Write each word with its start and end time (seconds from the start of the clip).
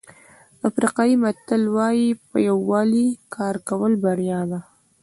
افریقایي 0.69 1.15
متل 1.23 1.61
وایي 1.75 2.09
په 2.29 2.37
یووالي 2.49 3.07
کار 3.35 3.55
کول 3.69 3.93
بریا 4.03 4.41
ده. 4.51 4.59